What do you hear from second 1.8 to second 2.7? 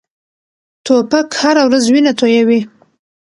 وینه تویوي.